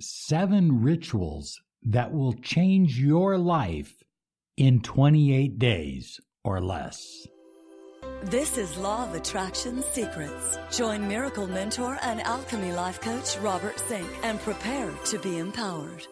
seven 0.00 0.82
rituals 0.82 1.60
that 1.82 2.12
will 2.12 2.32
change 2.34 2.98
your 2.98 3.38
life 3.38 4.02
in 4.56 4.80
28 4.80 5.58
days 5.58 6.20
or 6.44 6.60
less. 6.60 7.26
This 8.22 8.56
is 8.56 8.76
Law 8.76 9.04
of 9.04 9.14
Attraction 9.14 9.82
Secrets. 9.82 10.58
Join 10.70 11.06
Miracle 11.06 11.46
Mentor 11.46 11.98
and 12.02 12.20
Alchemy 12.22 12.72
Life 12.72 13.00
Coach 13.00 13.36
Robert 13.38 13.78
Zink 13.88 14.08
and 14.22 14.40
prepare 14.40 14.90
to 15.06 15.18
be 15.18 15.38
empowered. 15.38 16.06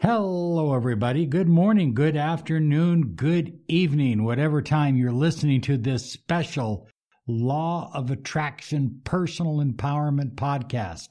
Hello, 0.00 0.74
everybody. 0.74 1.26
Good 1.26 1.48
morning, 1.48 1.94
good 1.94 2.16
afternoon, 2.16 3.12
good 3.14 3.60
evening, 3.68 4.24
whatever 4.24 4.60
time 4.60 4.96
you're 4.96 5.12
listening 5.12 5.60
to 5.62 5.76
this 5.76 6.10
special 6.10 6.88
Law 7.28 7.90
of 7.94 8.10
Attraction 8.10 9.00
Personal 9.04 9.58
Empowerment 9.58 10.34
Podcast. 10.34 11.10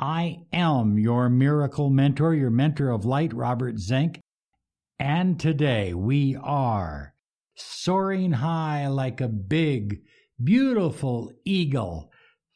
I 0.00 0.44
am 0.52 0.96
your 0.96 1.28
miracle 1.28 1.90
mentor, 1.90 2.32
your 2.32 2.50
mentor 2.50 2.90
of 2.90 3.04
light, 3.04 3.32
Robert 3.32 3.80
Zink. 3.80 4.20
And 5.00 5.40
today 5.40 5.92
we 5.92 6.36
are 6.36 7.14
soaring 7.56 8.30
high 8.30 8.86
like 8.86 9.20
a 9.20 9.26
big, 9.26 10.02
beautiful 10.42 11.32
eagle, 11.44 12.12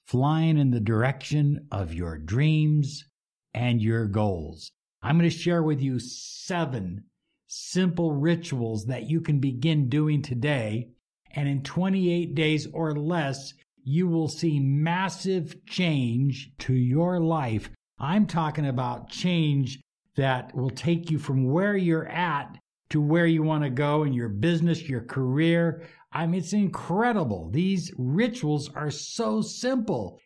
flying 0.07 0.57
in 0.57 0.71
the 0.71 0.79
direction 0.79 1.67
of 1.73 1.93
your 1.93 2.17
dreams 2.17 3.05
and 3.53 3.83
your 3.83 4.07
goals. 4.07 4.71
I'm 5.03 5.19
going 5.19 5.29
to 5.29 5.37
share 5.37 5.65
with 5.65 5.81
you 5.81 5.99
seven 5.99 7.07
simple 7.49 8.13
rituals 8.13 8.87
that 8.87 9.11
you 9.11 9.21
can 9.21 9.41
begin 9.41 9.89
doing 9.89 10.23
today. 10.23 10.91
And 11.33 11.49
in 11.49 11.65
28 11.65 12.37
days 12.37 12.69
or 12.73 12.95
less, 12.95 13.53
you 13.85 14.09
will 14.09 14.29
see 14.29 14.61
massive 14.61 15.65
change 15.67 16.53
to 16.59 16.75
your 16.75 17.21
life. 17.21 17.71
I'm 17.99 18.27
talking 18.27 18.67
about 18.67 19.11
change 19.11 19.81
that 20.17 20.55
will 20.55 20.71
take 20.71 21.11
you 21.11 21.19
from 21.19 21.51
where 21.51 21.77
you're 21.77 22.09
at 22.09 22.59
to 22.91 23.01
where 23.01 23.27
you 23.27 23.43
want 23.43 23.65
to 23.65 23.71
go 23.71 24.05
in 24.05 24.13
your 24.13 24.29
business, 24.29 24.89
your 24.89 25.01
career. 25.01 25.83
I 26.13 26.27
mean, 26.27 26.41
it's 26.41 26.53
incredible. 26.53 27.49
These 27.51 27.93
rituals 27.97 28.69
are 28.75 28.91
so 28.91 29.41
simple 29.41 30.21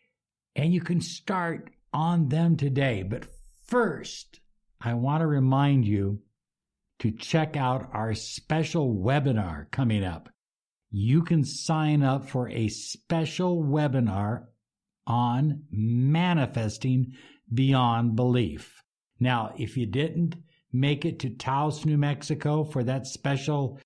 and 0.55 0.73
you 0.73 0.81
can 0.81 0.99
start 0.99 1.69
on 1.93 2.27
them 2.27 2.57
today. 2.57 3.03
But 3.03 3.27
first, 3.67 4.39
I 4.81 4.95
want 4.95 5.21
to 5.21 5.27
remind 5.27 5.85
you 5.85 6.21
to 6.99 7.11
check 7.11 7.55
out 7.55 7.89
our 7.93 8.13
special 8.13 8.93
webinar 8.93 9.69
coming 9.71 10.03
up. 10.03 10.29
You 10.89 11.23
can 11.23 11.43
sign 11.43 12.01
up 12.01 12.29
for 12.29 12.49
a 12.49 12.69
special 12.69 13.63
webinar 13.63 14.45
on 15.05 15.63
manifesting 15.71 17.13
beyond 17.53 18.15
belief. 18.15 18.81
Now, 19.19 19.53
if 19.57 19.77
you 19.77 19.85
didn't 19.85 20.35
make 20.71 21.05
it 21.05 21.19
to 21.19 21.29
Taos, 21.29 21.85
New 21.85 21.97
Mexico 21.97 22.63
for 22.63 22.83
that 22.83 23.07
special 23.07 23.79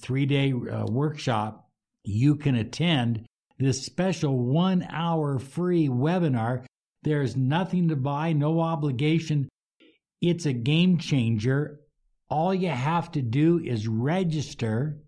three 0.00 0.26
day 0.26 0.52
uh, 0.52 0.86
workshop, 0.86 1.68
you 2.02 2.36
can 2.36 2.54
attend 2.56 3.26
this 3.58 3.84
special 3.84 4.38
one 4.38 4.86
hour 4.90 5.38
free 5.38 5.88
webinar. 5.88 6.64
There's 7.02 7.36
nothing 7.36 7.88
to 7.88 7.96
buy, 7.96 8.32
no 8.32 8.60
obligation. 8.60 9.48
It's 10.20 10.46
a 10.46 10.52
game 10.52 10.98
changer. 10.98 11.80
All 12.28 12.54
you 12.54 12.70
have 12.70 13.12
to 13.12 13.22
do 13.22 13.60
is 13.60 13.86
register 13.86 15.03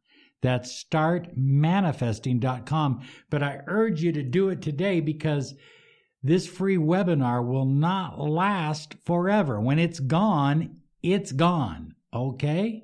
That's 0.42 0.84
startmanifesting.com. 0.84 3.02
But 3.30 3.44
I 3.44 3.62
urge 3.68 4.02
you 4.02 4.12
to 4.14 4.24
do 4.24 4.50
it 4.50 4.62
today 4.62 5.00
because 5.00 5.54
this 6.24 6.48
free 6.48 6.78
webinar 6.78 7.48
will 7.48 7.66
not 7.66 8.20
last 8.20 8.96
forever. 9.06 9.60
When 9.60 9.80
it's 9.80 10.00
gone, 10.00 10.78
it's 11.04 11.32
gone. 11.32 11.96
Okay? 12.14 12.84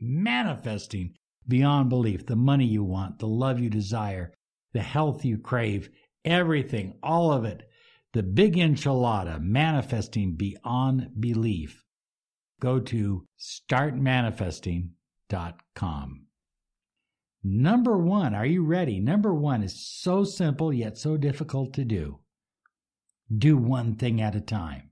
Manifesting 0.00 1.14
beyond 1.48 1.88
belief, 1.88 2.26
the 2.26 2.36
money 2.36 2.66
you 2.66 2.84
want, 2.84 3.18
the 3.18 3.26
love 3.26 3.60
you 3.60 3.68
desire, 3.68 4.32
the 4.72 4.80
health 4.80 5.24
you 5.24 5.38
crave, 5.38 5.90
everything, 6.24 6.94
all 7.02 7.32
of 7.32 7.44
it. 7.44 7.68
The 8.12 8.22
big 8.22 8.56
enchilada, 8.56 9.40
manifesting 9.40 10.36
beyond 10.36 11.10
belief. 11.18 11.84
Go 12.60 12.78
to 12.78 13.26
startmanifesting.com. 13.38 16.26
Number 17.42 17.96
one, 17.96 18.34
are 18.34 18.44
you 18.44 18.62
ready? 18.64 19.00
Number 19.00 19.32
one 19.34 19.62
is 19.62 19.88
so 19.88 20.24
simple 20.24 20.70
yet 20.72 20.98
so 20.98 21.16
difficult 21.16 21.72
to 21.74 21.84
do. 21.84 22.18
Do 23.36 23.56
one 23.56 23.96
thing 23.96 24.20
at 24.20 24.36
a 24.36 24.40
time 24.40 24.90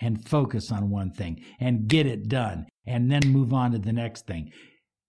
and 0.00 0.26
focus 0.26 0.72
on 0.72 0.90
one 0.90 1.12
thing 1.12 1.44
and 1.60 1.86
get 1.86 2.06
it 2.06 2.28
done 2.28 2.66
and 2.86 3.08
then 3.10 3.20
move 3.26 3.52
on 3.52 3.72
to 3.72 3.78
the 3.78 3.92
next 3.92 4.26
thing. 4.26 4.50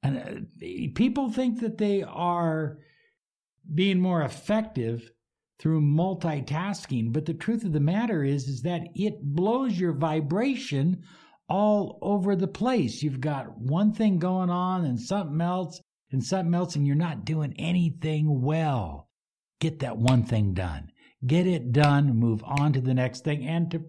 And 0.03 0.17
uh, 0.17 0.41
people 0.95 1.31
think 1.31 1.61
that 1.61 1.79
they 1.79 2.03
are 2.03 2.77
being 3.73 3.99
more 3.99 4.21
effective 4.21 5.09
through 5.59 5.81
multitasking, 5.81 7.13
but 7.13 7.25
the 7.25 7.33
truth 7.33 7.63
of 7.63 7.71
the 7.71 7.79
matter 7.79 8.23
is 8.23 8.47
is 8.47 8.61
that 8.63 8.87
it 8.95 9.21
blows 9.21 9.79
your 9.79 9.93
vibration 9.93 11.03
all 11.51 11.99
over 12.01 12.33
the 12.33 12.47
place. 12.47 13.03
You've 13.03 13.19
got 13.19 13.57
one 13.57 13.91
thing 13.91 14.19
going 14.19 14.49
on 14.49 14.85
and 14.85 14.97
something 14.97 15.41
else 15.41 15.81
and 16.09 16.23
something 16.23 16.55
else 16.55 16.77
and 16.77 16.87
you're 16.87 16.95
not 16.95 17.25
doing 17.25 17.53
anything 17.59 18.41
well. 18.41 19.09
Get 19.59 19.79
that 19.79 19.97
one 19.97 20.23
thing 20.23 20.53
done. 20.53 20.91
Get 21.27 21.47
it 21.47 21.73
done, 21.73 22.17
move 22.17 22.41
on 22.45 22.71
to 22.71 22.79
the 22.79 22.93
next 22.93 23.25
thing 23.25 23.45
and 23.45 23.69
to 23.71 23.83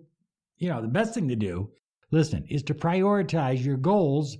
you 0.59 0.71
know, 0.71 0.83
the 0.83 0.89
best 0.89 1.15
thing 1.15 1.29
to 1.29 1.37
do, 1.37 1.71
listen, 2.11 2.45
is 2.49 2.65
to 2.65 2.75
prioritize 2.75 3.65
your 3.65 3.77
goals 3.77 4.37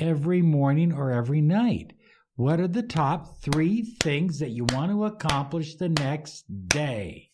every 0.00 0.40
morning 0.40 0.92
or 0.92 1.10
every 1.10 1.42
night. 1.42 1.92
What 2.36 2.58
are 2.58 2.68
the 2.68 2.82
top 2.82 3.42
three 3.42 3.82
things 3.82 4.38
that 4.38 4.50
you 4.50 4.64
want 4.64 4.90
to 4.90 5.04
accomplish 5.04 5.74
the 5.74 5.90
next 5.90 6.44
day? 6.68 7.30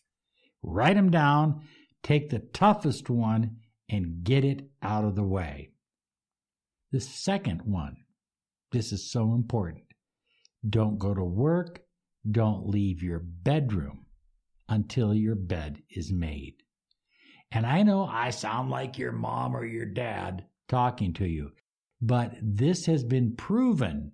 Write 0.62 0.97
them 0.97 1.10
down, 1.10 1.62
take 2.03 2.31
the 2.31 2.41
toughest 2.41 3.09
one, 3.09 3.56
and 3.88 4.22
get 4.25 4.44
it 4.44 4.69
out 4.82 5.04
of 5.04 5.15
the 5.15 5.25
way. 5.25 5.71
The 6.93 7.00
second 7.00 7.62
one, 7.62 7.97
this 8.72 8.93
is 8.93 9.10
so 9.10 9.34
important. 9.34 9.84
Don't 10.69 10.99
go 10.99 11.15
to 11.15 11.25
work, 11.25 11.81
don't 12.31 12.69
leave 12.69 13.03
your 13.03 13.21
bedroom 13.21 14.06
until 14.69 15.15
your 15.15 15.34
bed 15.34 15.82
is 15.91 16.12
made. 16.12 16.54
And 17.50 17.65
I 17.65 17.82
know 17.82 18.04
I 18.04 18.31
sound 18.31 18.71
like 18.71 18.98
your 18.98 19.12
mom 19.12 19.56
or 19.56 19.65
your 19.65 19.87
dad 19.87 20.44
talking 20.69 21.15
to 21.15 21.27
you, 21.27 21.53
but 22.00 22.34
this 22.43 22.87
has 22.87 23.04
been 23.04 23.37
proven 23.37 24.12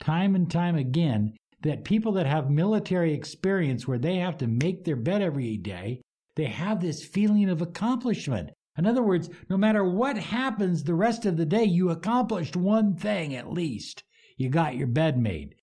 time 0.00 0.34
and 0.34 0.50
time 0.50 0.76
again 0.76 1.34
that 1.62 1.84
people 1.84 2.12
that 2.12 2.26
have 2.26 2.50
military 2.50 3.14
experience 3.14 3.88
where 3.88 3.98
they 3.98 4.16
have 4.16 4.36
to 4.38 4.46
make 4.46 4.84
their 4.84 4.96
bed 4.96 5.22
every 5.22 5.56
day, 5.56 6.00
they 6.36 6.44
have 6.44 6.80
this 6.80 7.04
feeling 7.04 7.48
of 7.48 7.62
accomplishment. 7.62 8.50
In 8.76 8.86
other 8.86 9.02
words, 9.02 9.30
no 9.48 9.56
matter 9.56 9.84
what 9.84 10.16
happens 10.16 10.82
the 10.82 10.94
rest 10.94 11.26
of 11.26 11.36
the 11.36 11.46
day, 11.46 11.64
you 11.64 11.90
accomplished 11.90 12.56
one 12.56 12.96
thing 12.96 13.34
at 13.34 13.52
least. 13.52 14.02
You 14.36 14.48
got 14.48 14.76
your 14.76 14.88
bed 14.88 15.16
made. 15.16 15.54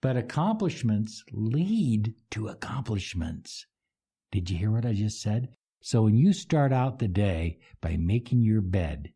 But 0.00 0.16
accomplishments 0.16 1.24
lead 1.32 2.14
to 2.30 2.48
accomplishments. 2.48 3.66
Did 4.30 4.48
you 4.48 4.56
hear 4.56 4.70
what 4.70 4.86
I 4.86 4.92
just 4.92 5.20
said? 5.20 5.48
So 5.82 6.02
when 6.02 6.16
you 6.16 6.32
start 6.32 6.72
out 6.72 6.98
the 6.98 7.08
day 7.08 7.58
by 7.80 7.96
making 7.96 8.42
your 8.42 8.60
bed, 8.60 9.12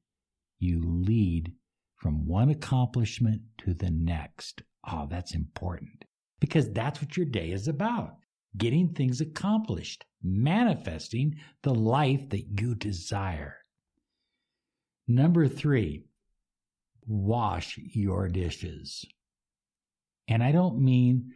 you 0.58 0.82
lead 0.82 1.52
from 1.96 2.26
one 2.26 2.50
accomplishment 2.50 3.42
to 3.58 3.72
the 3.72 3.90
next. 3.90 4.62
Oh, 4.86 5.06
that's 5.08 5.34
important 5.34 6.04
because 6.40 6.70
that's 6.72 7.00
what 7.00 7.16
your 7.16 7.26
day 7.26 7.50
is 7.50 7.68
about 7.68 8.16
getting 8.56 8.88
things 8.88 9.20
accomplished, 9.20 10.04
manifesting 10.24 11.36
the 11.62 11.74
life 11.74 12.30
that 12.30 12.60
you 12.60 12.74
desire. 12.74 13.58
Number 15.06 15.46
three, 15.46 16.06
wash 17.06 17.78
your 17.78 18.28
dishes. 18.28 19.04
And 20.26 20.42
I 20.42 20.52
don't 20.52 20.80
mean 20.80 21.32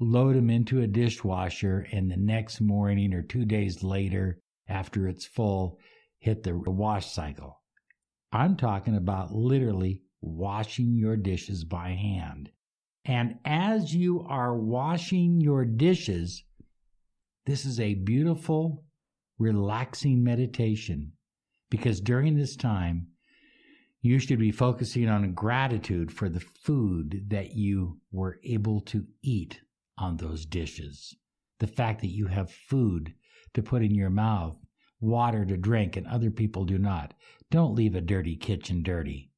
load 0.00 0.34
them 0.34 0.50
into 0.50 0.80
a 0.80 0.86
dishwasher 0.86 1.86
and 1.92 2.10
the 2.10 2.16
next 2.16 2.60
morning 2.60 3.14
or 3.14 3.22
two 3.22 3.44
days 3.44 3.82
later, 3.84 4.40
after 4.68 5.06
it's 5.06 5.24
full, 5.24 5.78
hit 6.18 6.42
the 6.42 6.54
wash 6.56 7.10
cycle. 7.12 7.60
I'm 8.32 8.56
talking 8.56 8.96
about 8.96 9.32
literally 9.32 10.02
washing 10.20 10.96
your 10.96 11.16
dishes 11.16 11.64
by 11.64 11.90
hand. 11.90 12.50
And 13.04 13.38
as 13.44 13.94
you 13.94 14.22
are 14.22 14.56
washing 14.56 15.40
your 15.40 15.64
dishes, 15.64 16.42
this 17.46 17.64
is 17.64 17.78
a 17.78 17.94
beautiful, 17.94 18.84
relaxing 19.38 20.22
meditation 20.22 21.12
because 21.70 22.00
during 22.00 22.36
this 22.36 22.56
time, 22.56 23.08
you 24.00 24.18
should 24.18 24.38
be 24.38 24.52
focusing 24.52 25.08
on 25.08 25.32
gratitude 25.32 26.12
for 26.12 26.28
the 26.28 26.40
food 26.40 27.24
that 27.28 27.54
you 27.54 27.98
were 28.12 28.38
able 28.44 28.80
to 28.80 29.06
eat 29.22 29.60
on 29.98 30.16
those 30.16 30.46
dishes. 30.46 31.16
The 31.58 31.66
fact 31.66 32.00
that 32.00 32.10
you 32.10 32.26
have 32.26 32.50
food 32.50 33.14
to 33.54 33.62
put 33.62 33.82
in 33.82 33.94
your 33.94 34.10
mouth, 34.10 34.58
water 35.00 35.44
to 35.44 35.56
drink, 35.56 35.96
and 35.96 36.06
other 36.06 36.30
people 36.30 36.64
do 36.64 36.78
not. 36.78 37.14
Don't 37.50 37.74
leave 37.74 37.94
a 37.94 38.00
dirty 38.00 38.36
kitchen 38.36 38.82
dirty. 38.82 39.30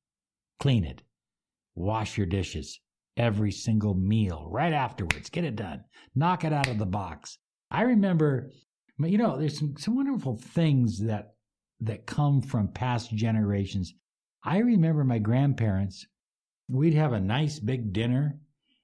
Clean 0.59 0.85
it. 0.85 1.03
Wash 1.75 2.17
your 2.17 2.27
dishes 2.27 2.81
every 3.17 3.51
single 3.51 3.95
meal 3.95 4.47
right 4.51 4.73
afterwards. 4.73 5.31
Get 5.31 5.45
it 5.45 5.57
done. 5.57 5.85
Knock 6.15 6.45
it 6.45 6.53
out 6.53 6.69
of 6.69 6.79
the 6.79 6.87
box. 6.87 7.39
I 7.71 7.83
remember, 7.83 8.51
you 8.99 9.19
know, 9.19 9.39
there's 9.39 9.59
some, 9.59 9.77
some 9.77 9.97
wonderful 9.97 10.37
things 10.37 11.01
that 11.01 11.35
that 11.81 12.07
come 12.07 12.41
from 12.41 12.69
past 12.69 13.15
generations. 13.15 13.93
I 14.43 14.59
remember 14.59 15.05
my 15.05 15.19
grandparents, 15.19 16.07
we'd 16.69 16.95
have 16.95 17.13
a 17.13 17.21
nice 17.21 17.59
big 17.59 17.93
dinner, 17.93 18.39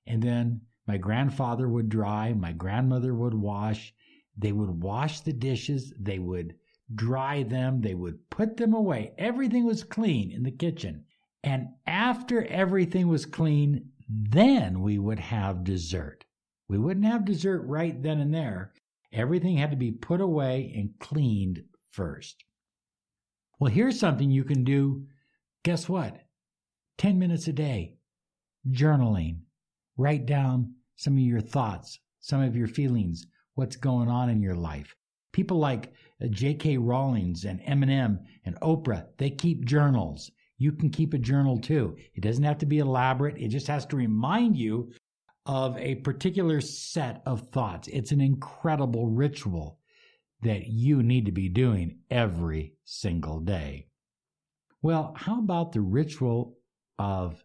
and 0.06 0.22
then 0.22 0.62
my 0.86 0.98
grandfather 0.98 1.68
would 1.68 1.88
dry, 1.88 2.32
my 2.32 2.52
grandmother 2.52 3.14
would 3.14 3.34
wash. 3.34 3.94
They 4.36 4.52
would 4.52 4.82
wash 4.82 5.20
the 5.20 5.32
dishes, 5.32 5.94
they 5.98 6.18
would 6.18 6.56
dry 6.94 7.44
them, 7.44 7.80
they 7.80 7.94
would 7.94 8.28
put 8.30 8.56
them 8.56 8.74
away. 8.74 9.12
Everything 9.16 9.64
was 9.64 9.84
clean 9.84 10.30
in 10.32 10.42
the 10.42 10.50
kitchen. 10.50 11.04
And 11.44 11.68
after 11.86 12.44
everything 12.44 13.08
was 13.08 13.26
clean, 13.26 13.90
then 14.08 14.82
we 14.82 14.98
would 14.98 15.18
have 15.18 15.64
dessert. 15.64 16.24
We 16.72 16.78
wouldn't 16.78 17.04
have 17.04 17.26
dessert 17.26 17.66
right 17.66 18.02
then 18.02 18.18
and 18.18 18.32
there. 18.32 18.72
Everything 19.12 19.58
had 19.58 19.72
to 19.72 19.76
be 19.76 19.92
put 19.92 20.22
away 20.22 20.72
and 20.74 20.98
cleaned 20.98 21.64
first. 21.90 22.44
Well, 23.60 23.70
here's 23.70 24.00
something 24.00 24.30
you 24.30 24.42
can 24.42 24.64
do. 24.64 25.06
Guess 25.64 25.86
what? 25.86 26.22
10 26.96 27.18
minutes 27.18 27.46
a 27.46 27.52
day, 27.52 27.96
journaling. 28.70 29.40
Write 29.98 30.24
down 30.24 30.72
some 30.96 31.12
of 31.12 31.18
your 31.18 31.42
thoughts, 31.42 31.98
some 32.20 32.40
of 32.40 32.56
your 32.56 32.68
feelings, 32.68 33.26
what's 33.54 33.76
going 33.76 34.08
on 34.08 34.30
in 34.30 34.40
your 34.40 34.56
life. 34.56 34.96
People 35.34 35.58
like 35.58 35.92
uh, 36.24 36.28
J.K. 36.28 36.78
Rowling's 36.78 37.44
and 37.44 37.60
Eminem 37.64 38.20
and 38.46 38.58
Oprah, 38.62 39.08
they 39.18 39.28
keep 39.28 39.66
journals. 39.66 40.30
You 40.56 40.72
can 40.72 40.88
keep 40.88 41.12
a 41.12 41.18
journal 41.18 41.58
too. 41.58 41.98
It 42.14 42.22
doesn't 42.22 42.44
have 42.44 42.56
to 42.60 42.66
be 42.66 42.78
elaborate. 42.78 43.36
It 43.36 43.48
just 43.48 43.66
has 43.66 43.84
to 43.86 43.96
remind 43.96 44.56
you 44.56 44.90
of 45.46 45.76
a 45.78 45.96
particular 45.96 46.60
set 46.60 47.22
of 47.26 47.50
thoughts. 47.50 47.88
It's 47.88 48.12
an 48.12 48.20
incredible 48.20 49.08
ritual 49.08 49.78
that 50.42 50.66
you 50.66 51.02
need 51.02 51.26
to 51.26 51.32
be 51.32 51.48
doing 51.48 51.98
every 52.10 52.74
single 52.84 53.40
day. 53.40 53.86
Well, 54.82 55.14
how 55.16 55.38
about 55.38 55.72
the 55.72 55.80
ritual 55.80 56.58
of 56.98 57.44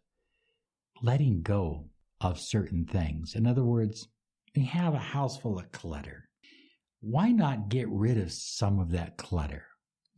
letting 1.02 1.42
go 1.44 1.90
of 2.20 2.40
certain 2.40 2.86
things? 2.86 3.36
In 3.36 3.46
other 3.46 3.64
words, 3.64 4.08
you 4.56 4.66
have 4.66 4.96
a 4.96 5.00
house 5.00 5.38
full 5.38 5.60
of 5.60 5.72
clutter. 5.72 6.28
Why 7.02 7.32
not 7.32 7.70
get 7.70 7.88
rid 7.90 8.18
of 8.18 8.32
some 8.32 8.80
of 8.80 8.92
that 8.92 9.18
clutter? 9.18 9.66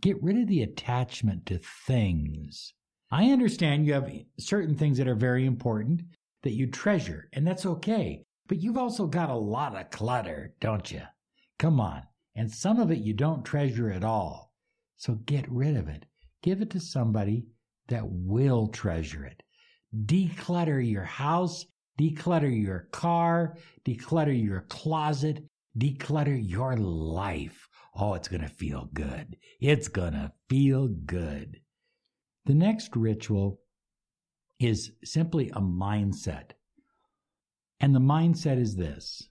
Get 0.02 0.22
rid 0.24 0.38
of 0.38 0.48
the 0.48 0.64
attachment 0.64 1.46
to 1.48 1.60
things. 1.86 2.74
I 3.12 3.32
understand 3.32 3.86
you 3.86 3.94
have 3.94 4.10
certain 4.40 4.76
things 4.76 4.98
that 4.98 5.08
are 5.08 5.16
very 5.16 5.46
important 5.46 6.04
that 6.44 6.54
you 6.54 6.68
treasure, 6.68 7.30
and 7.34 7.46
that's 7.46 7.66
okay. 7.66 8.24
But 8.48 8.62
you've 8.62 8.78
also 8.78 9.06
got 9.06 9.30
a 9.30 9.36
lot 9.36 9.76
of 9.76 9.90
clutter, 9.92 10.54
don't 10.60 10.92
you? 10.92 11.04
Come 11.58 11.80
on. 11.80 12.04
And 12.36 12.52
some 12.52 12.80
of 12.80 12.90
it 12.92 13.00
you 13.00 13.14
don't 13.14 13.44
treasure 13.46 13.92
at 13.92 14.04
all. 14.04 14.54
So 14.98 15.16
get 15.26 15.50
rid 15.52 15.76
of 15.78 15.88
it. 15.88 16.06
Give 16.42 16.62
it 16.62 16.70
to 16.72 16.80
somebody 16.80 17.46
that 17.90 18.06
will 18.06 18.68
treasure 18.68 19.26
it. 19.26 19.44
Declutter 20.06 20.88
your 20.88 21.04
house, 21.04 21.66
declutter 22.00 22.50
your 22.50 22.88
car, 22.92 23.58
declutter 23.86 24.44
your 24.44 24.62
closet, 24.70 25.44
declutter 25.78 26.40
your 26.42 26.76
life. 26.78 27.68
Oh, 27.96 28.14
it's 28.14 28.28
going 28.28 28.42
to 28.42 28.48
feel 28.48 28.90
good. 28.94 29.36
It's 29.60 29.88
going 29.88 30.14
to 30.14 30.32
feel 30.48 30.88
good. 30.88 31.60
The 32.46 32.54
next 32.54 32.96
ritual 32.96 33.60
is 34.60 34.92
simply 35.04 35.50
a 35.50 35.62
mindset. 35.62 36.52
And 37.80 37.96
the 37.96 38.00
mindset 38.00 38.60
is 38.60 38.76
this 38.76 39.30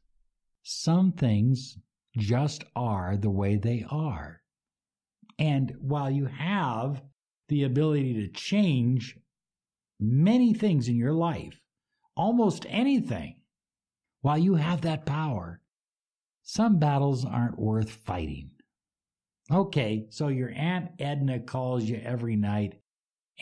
some 0.63 1.13
things 1.13 1.79
just 2.17 2.65
are 2.75 3.17
the 3.17 3.31
way 3.31 3.57
they 3.57 3.85
are. 3.91 4.41
And 5.39 5.75
while 5.81 6.11
you 6.11 6.27
have 6.27 7.03
the 7.49 7.65
ability 7.65 8.15
to 8.15 8.29
change 8.29 9.17
many 10.01 10.53
things 10.53 10.89
in 10.89 10.97
your 10.97 11.13
life, 11.13 11.61
almost 12.17 12.67
anything, 12.69 13.37
while 14.23 14.39
you 14.39 14.55
have 14.55 14.81
that 14.83 15.07
power, 15.07 15.61
some 16.43 16.79
battles 16.79 17.25
aren't 17.25 17.59
worth 17.59 17.91
fighting. 17.91 18.51
Okay, 19.51 20.07
so 20.11 20.29
your 20.29 20.51
Aunt 20.51 20.91
Edna 20.99 21.41
calls 21.41 21.85
you 21.85 22.01
every 22.03 22.37
night 22.37 22.81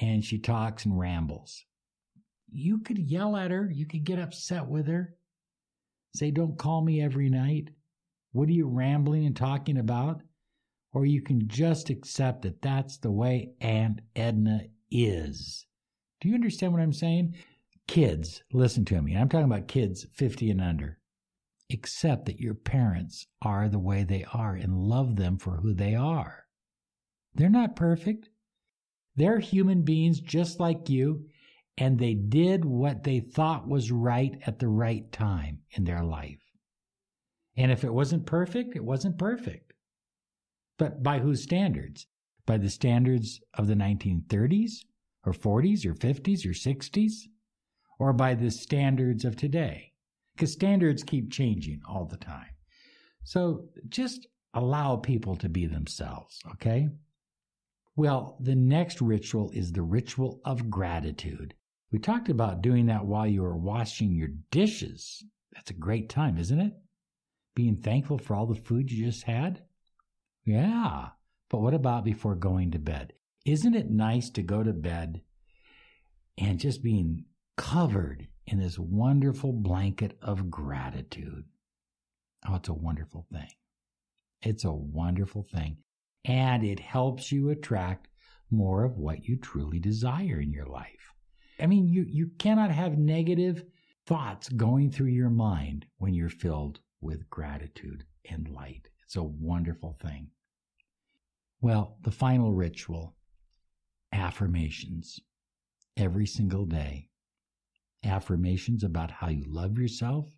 and 0.00 0.24
she 0.24 0.38
talks 0.38 0.84
and 0.84 0.98
rambles. 0.98 1.64
You 2.48 2.78
could 2.78 2.98
yell 2.98 3.37
at 3.37 3.50
her, 3.50 3.70
you 3.70 3.87
could 3.87 4.04
get 4.04 4.19
upset 4.19 4.66
with 4.66 4.87
her, 4.87 5.14
say, 6.14 6.31
Don't 6.31 6.58
call 6.58 6.82
me 6.82 7.00
every 7.02 7.28
night. 7.28 7.70
What 8.32 8.48
are 8.48 8.52
you 8.52 8.69
rambling 8.69 9.26
and 9.26 9.37
talking 9.37 9.78
about? 9.78 10.22
Or 10.93 11.04
you 11.04 11.22
can 11.22 11.48
just 11.48 11.90
accept 11.90 12.43
that 12.43 12.62
that's 12.62 12.98
the 12.98 13.10
way 13.10 13.50
Aunt 13.60 14.00
Edna 14.14 14.62
is. 14.90 15.66
Do 16.20 16.28
you 16.28 16.34
understand 16.34 16.72
what 16.72 16.82
I'm 16.82 16.93
saying? 16.93 17.34
Kids, 17.87 18.43
listen 18.52 18.84
to 18.87 19.00
me. 19.00 19.16
I'm 19.16 19.28
talking 19.28 19.44
about 19.50 19.69
kids 19.69 20.06
50 20.14 20.50
and 20.50 20.60
under. 20.60 20.99
Accept 21.72 22.26
that 22.26 22.40
your 22.40 22.54
parents 22.54 23.26
are 23.42 23.69
the 23.69 23.78
way 23.78 24.04
they 24.04 24.25
are 24.32 24.54
and 24.54 24.88
love 24.88 25.16
them 25.16 25.37
for 25.38 25.56
who 25.56 25.75
they 25.75 25.94
are. 25.94 26.46
They're 27.34 27.50
not 27.50 27.76
perfect. 27.76 28.31
They're 29.16 29.38
human 29.38 29.82
beings 29.82 30.20
just 30.20 30.60
like 30.60 30.88
you, 30.88 31.26
and 31.78 31.99
they 31.99 32.14
did 32.14 32.64
what 32.64 33.05
they 33.05 33.20
thought 33.20 33.69
was 33.69 33.93
right 33.93 34.40
at 34.46 34.58
the 34.58 34.69
right 34.69 35.11
time 35.12 35.61
in 35.73 35.84
their 35.84 36.02
life. 36.02 36.43
And 37.56 37.70
if 37.70 37.84
it 37.84 37.93
wasn't 37.93 38.26
perfect, 38.26 38.76
it 38.76 38.84
wasn't 38.84 39.19
perfect. 39.19 39.73
But 40.78 41.02
by 41.02 41.19
whose 41.19 41.43
standards? 41.43 42.06
By 42.46 42.58
the 42.58 42.70
standards 42.70 43.40
of 43.55 43.67
the 43.67 43.75
1930s, 43.75 44.84
or 45.25 45.32
40s, 45.32 45.84
or 45.84 45.94
50s, 45.94 46.46
or 46.46 46.50
60s? 46.50 47.12
Or 47.99 48.12
by 48.12 48.34
the 48.34 48.50
standards 48.50 49.25
of 49.25 49.37
today? 49.37 49.93
Because 50.34 50.52
standards 50.52 51.02
keep 51.02 51.32
changing 51.32 51.81
all 51.88 52.05
the 52.05 52.19
time. 52.19 52.50
So 53.25 53.69
just 53.88 54.26
allow 54.55 54.96
people 54.96 55.37
to 55.37 55.49
be 55.49 55.66
themselves, 55.66 56.40
okay? 56.52 56.88
Well, 57.97 58.37
the 58.40 58.54
next 58.54 59.00
ritual 59.00 59.50
is 59.52 59.73
the 59.73 59.83
ritual 59.83 60.40
of 60.45 60.71
gratitude. 60.71 61.54
We 61.96 62.00
talked 62.00 62.28
about 62.28 62.60
doing 62.60 62.84
that 62.86 63.06
while 63.06 63.26
you 63.26 63.40
were 63.40 63.56
washing 63.56 64.14
your 64.14 64.28
dishes. 64.50 65.24
That's 65.54 65.70
a 65.70 65.74
great 65.80 66.10
time, 66.10 66.36
isn't 66.36 66.60
it? 66.60 66.74
Being 67.54 67.78
thankful 67.78 68.18
for 68.18 68.36
all 68.36 68.44
the 68.44 68.54
food 68.54 68.92
you 68.92 69.06
just 69.06 69.22
had? 69.22 69.62
Yeah. 70.44 71.08
But 71.48 71.62
what 71.62 71.72
about 71.72 72.04
before 72.04 72.34
going 72.34 72.72
to 72.72 72.78
bed? 72.78 73.14
Isn't 73.46 73.74
it 73.74 73.88
nice 73.90 74.28
to 74.32 74.42
go 74.42 74.62
to 74.62 74.74
bed 74.74 75.22
and 76.36 76.60
just 76.60 76.82
being 76.82 77.24
covered 77.56 78.28
in 78.46 78.58
this 78.58 78.78
wonderful 78.78 79.54
blanket 79.54 80.18
of 80.20 80.50
gratitude? 80.50 81.46
Oh, 82.46 82.56
it's 82.56 82.68
a 82.68 82.74
wonderful 82.74 83.24
thing. 83.32 83.48
It's 84.42 84.66
a 84.66 84.70
wonderful 84.70 85.44
thing 85.44 85.78
and 86.26 86.62
it 86.62 86.78
helps 86.78 87.32
you 87.32 87.48
attract 87.48 88.08
more 88.50 88.84
of 88.84 88.98
what 88.98 89.24
you 89.24 89.38
truly 89.38 89.78
desire 89.78 90.42
in 90.42 90.52
your 90.52 90.66
life. 90.66 90.95
I 91.58 91.66
mean, 91.66 91.88
you, 91.88 92.04
you 92.08 92.30
cannot 92.38 92.70
have 92.70 92.98
negative 92.98 93.64
thoughts 94.06 94.48
going 94.48 94.90
through 94.90 95.08
your 95.08 95.30
mind 95.30 95.86
when 95.98 96.14
you're 96.14 96.28
filled 96.28 96.80
with 97.00 97.28
gratitude 97.30 98.04
and 98.30 98.48
light. 98.48 98.88
It's 99.04 99.16
a 99.16 99.22
wonderful 99.22 99.96
thing. 100.02 100.28
Well, 101.60 101.96
the 102.02 102.10
final 102.10 102.52
ritual 102.52 103.16
affirmations 104.12 105.20
every 105.96 106.26
single 106.26 106.66
day. 106.66 107.08
Affirmations 108.04 108.84
about 108.84 109.10
how 109.10 109.28
you 109.28 109.44
love 109.48 109.78
yourself, 109.78 110.32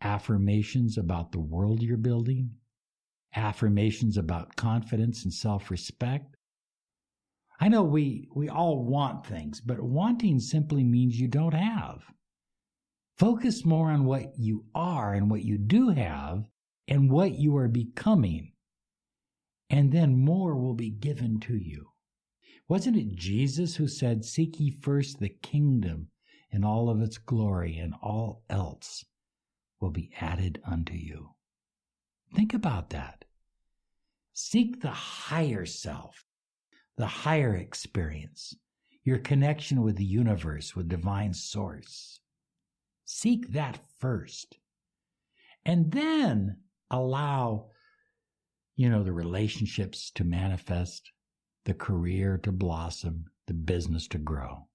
affirmations 0.00 0.98
about 0.98 1.32
the 1.32 1.40
world 1.40 1.82
you're 1.82 1.96
building, 1.96 2.50
affirmations 3.34 4.16
about 4.16 4.54
confidence 4.56 5.24
and 5.24 5.32
self 5.32 5.70
respect. 5.70 6.33
I 7.64 7.68
know 7.68 7.82
we, 7.82 8.28
we 8.34 8.50
all 8.50 8.84
want 8.84 9.24
things, 9.24 9.62
but 9.62 9.80
wanting 9.80 10.38
simply 10.38 10.84
means 10.84 11.18
you 11.18 11.28
don't 11.28 11.54
have. 11.54 12.02
Focus 13.16 13.64
more 13.64 13.90
on 13.90 14.04
what 14.04 14.38
you 14.38 14.66
are 14.74 15.14
and 15.14 15.30
what 15.30 15.44
you 15.44 15.56
do 15.56 15.88
have 15.88 16.44
and 16.86 17.10
what 17.10 17.38
you 17.38 17.56
are 17.56 17.68
becoming, 17.68 18.52
and 19.70 19.90
then 19.90 20.22
more 20.22 20.54
will 20.54 20.74
be 20.74 20.90
given 20.90 21.40
to 21.40 21.56
you. 21.56 21.86
Wasn't 22.68 22.98
it 22.98 23.16
Jesus 23.16 23.76
who 23.76 23.88
said, 23.88 24.26
Seek 24.26 24.60
ye 24.60 24.70
first 24.70 25.18
the 25.18 25.30
kingdom 25.30 26.08
and 26.52 26.66
all 26.66 26.90
of 26.90 27.00
its 27.00 27.16
glory, 27.16 27.78
and 27.78 27.94
all 28.02 28.44
else 28.50 29.06
will 29.80 29.90
be 29.90 30.10
added 30.20 30.60
unto 30.66 30.92
you? 30.92 31.30
Think 32.34 32.52
about 32.52 32.90
that. 32.90 33.24
Seek 34.34 34.82
the 34.82 34.90
higher 34.90 35.64
self, 35.64 36.26
the 36.96 37.06
higher 37.06 37.54
experience, 37.54 38.54
your 39.02 39.18
connection 39.18 39.82
with 39.82 39.96
the 39.96 40.04
universe, 40.04 40.76
with 40.76 40.88
divine 40.88 41.34
source. 41.34 42.20
Seek 43.04 43.52
that 43.52 43.80
first. 43.98 44.58
And 45.64 45.90
then 45.92 46.58
allow, 46.90 47.70
you 48.76 48.88
know, 48.88 49.02
the 49.02 49.12
relationships 49.12 50.10
to 50.14 50.24
manifest, 50.24 51.10
the 51.64 51.74
career 51.74 52.38
to 52.38 52.52
blossom, 52.52 53.26
the 53.46 53.54
business 53.54 54.06
to 54.08 54.18
grow. 54.18 54.68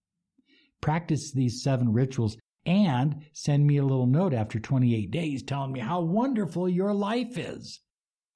Practice 0.81 1.31
these 1.31 1.61
seven 1.61 1.91
rituals 1.91 2.37
and 2.65 3.25
send 3.33 3.65
me 3.65 3.77
a 3.77 3.83
little 3.83 4.05
note 4.05 4.33
after 4.33 4.59
28 4.59 5.11
days 5.11 5.43
telling 5.43 5.71
me 5.71 5.79
how 5.79 6.01
wonderful 6.01 6.69
your 6.69 6.93
life 6.93 7.37
is. 7.37 7.79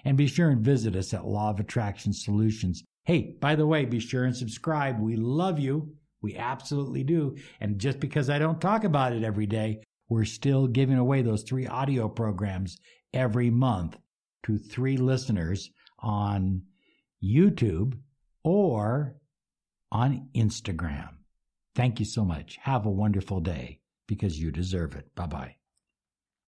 And 0.06 0.18
be 0.18 0.28
sure 0.28 0.50
and 0.50 0.62
visit 0.62 0.96
us 0.96 1.14
at 1.14 1.26
Law 1.26 1.50
of 1.50 1.60
Attraction 1.60 2.14
Solutions. 2.14 2.84
Hey, 3.06 3.36
by 3.40 3.56
the 3.56 3.68
way, 3.68 3.86
be 3.86 4.00
sure 4.00 4.24
and 4.24 4.36
subscribe. 4.36 5.00
We 5.00 5.16
love 5.16 5.60
you. 5.60 5.96
We 6.22 6.38
absolutely 6.38 7.04
do. 7.04 7.36
And 7.60 7.80
just 7.80 8.00
because 8.00 8.30
I 8.30 8.40
don't 8.40 8.62
talk 8.62 8.86
about 8.86 9.14
it 9.14 9.24
every 9.24 9.46
day, 9.46 9.82
we're 10.08 10.26
still 10.26 10.68
giving 10.68 10.98
away 10.98 11.22
those 11.22 11.44
three 11.44 11.68
audio 11.68 12.08
programs 12.08 12.78
every 13.14 13.50
month 13.50 13.98
to 14.44 14.58
three 14.58 14.98
listeners 14.98 15.70
on 16.00 16.64
YouTube 17.24 17.98
or 18.44 19.16
on 19.92 20.30
Instagram. 20.36 21.10
Thank 21.76 22.00
you 22.00 22.06
so 22.06 22.24
much. 22.24 22.58
Have 22.62 22.86
a 22.86 22.92
wonderful 22.92 23.40
day 23.40 23.80
because 24.08 24.40
you 24.40 24.52
deserve 24.52 24.96
it. 24.96 25.14
Bye 25.16 25.28
bye. 25.28 25.56